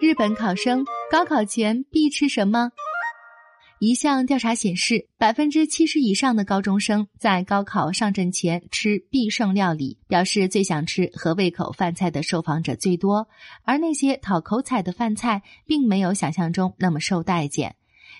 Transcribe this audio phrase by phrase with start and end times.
[0.00, 2.70] 日本考生高考前必吃什么？
[3.80, 13.28] 一项调查显示，百分之七十以上的高中生在高考上阵前吃必胜料理，表示最想吃合胃口饭菜的受访者最多。
[13.64, 17.74] 而那些讨口彩的饭菜，并没有想象中那么受待见。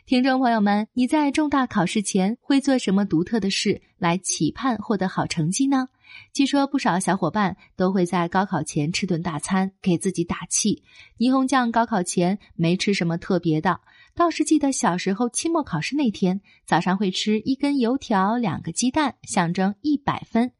[0.08, 5.88] 听众朋友们，你在重大考试前会做什么独特的事来期盼获得好成绩呢？
[6.32, 10.82] 据说不少小伙伴都会在高考前吃顿大餐，给自己打气。
[11.18, 13.82] 霓虹酱高考前没吃什么特别的，
[14.14, 20.52] 倒是记得小时候期末考试那天早上会吃一根油条、两个鸡蛋，象征一百分。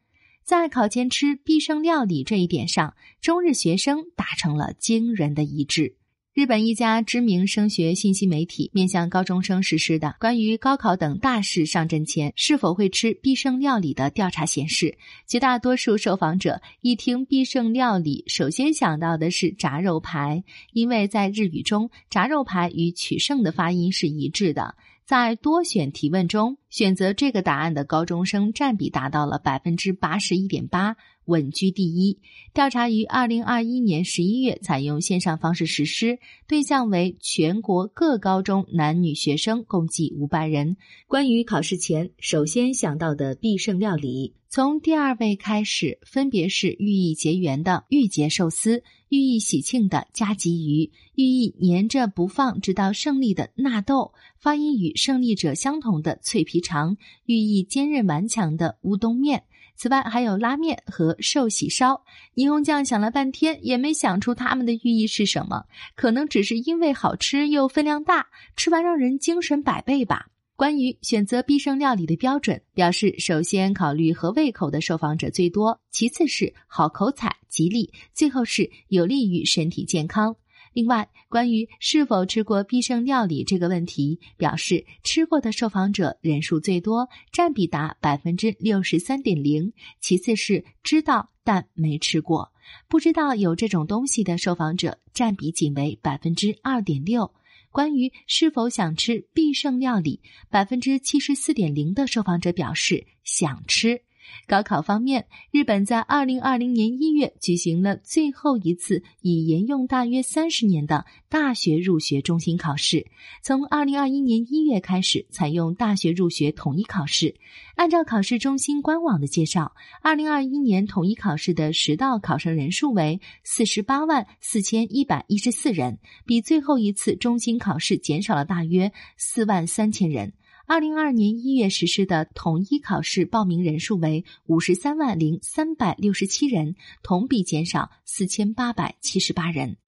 [0.44, 5.96] 在考前吃必胜料理这一点上，中日学生达成了惊人的一致。
[6.38, 24.76] 日本一家知名升学信息媒体面向高中生实施的关于高考等大事上阵前是否会吃必胜料理的调查显示，绝大多数受访者一听必胜料理，首先想到的是炸肉排，因为在日语中，炸肉排与取胜的发音是一致的。
[25.04, 30.96] 在多选提问中，选择这个答案的高中生占比达到了百分之八十一点八。
[31.28, 32.20] 稳居第一。
[32.54, 40.78] 调查于二零二一年十一月采用线上方式实施，对象为全国各高中男女学生，共计五百人。
[41.06, 59.44] 关于考试前首先想到的必胜料理，从第二位开始，分别是寓意结缘的玉节寿司，寓意喜庆的加吉鱼，寓意粘着不放直到胜利的纳豆，发音与胜利者相同的脆皮肠，寓意坚韧顽强的乌冬面。
[59.76, 62.02] 此外，还有拉面和寿喜烧。
[62.34, 65.64] 霓虹酱想了半天，也没想出它们的寓意是什么。
[65.94, 70.26] 可能只是因为好吃又分量大，吃完让人精神百倍吧。
[70.56, 80.34] 关于选择必胜料理的标准，表示首先考虑合胃口的受访者最多，其次是好口彩、吉利，最后是有利于身体健康。
[80.78, 89.72] 另外，关于是否吃过必胜料理这个问题，表示吃过的受访者人数最多，占比达百分之六十三点零。
[90.00, 92.52] 其次是知道但没吃过，
[92.86, 97.34] 不知道有这种东西的受访者占比仅为百分之二点六。
[97.72, 104.00] 关于是否想吃必胜料理，百分之七十四点零的受访者表示想吃。
[104.46, 113.06] 高考方面，日本在二零二零年一月举行了最后一次已沿用大约三十年的大学入学中心考试。
[113.42, 117.34] 从二零二一年一月开始，采用大学入学统一考试。
[117.76, 119.72] 按照考试中心官网的介绍，
[120.02, 130.32] 二零二一年统一考试的实道考生人数为四十八万四千一百一十四人，比最后一次中心考试减少了大约四万三千人。
[130.70, 139.78] 二零二二年一月实施的统一考试报名人数为五十三万零三百六十七人，同比减少四千八百七十八人。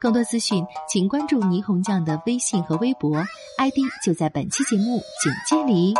[0.00, 3.18] 更多资讯，请关注霓虹酱的微信和微博
[3.58, 5.92] ，ID 就在本期节目简介里。